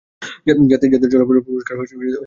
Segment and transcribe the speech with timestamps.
[0.71, 2.19] জাতীয় চলচ্চিত্র পুরস্কার লাভ করেছিলেন।